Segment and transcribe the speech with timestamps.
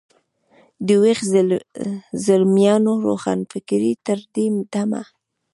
[0.87, 1.19] د ویښ
[2.25, 5.01] زلمیانو روښانفکرۍ تر دې دمه.